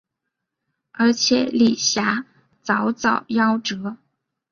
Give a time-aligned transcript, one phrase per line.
[0.93, 2.25] 而且李遐
[2.63, 3.97] 早早夭折。